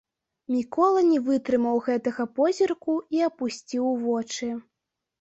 [0.53, 4.55] Мікола не вытрымаў гэтага позірку і апусціў вочы.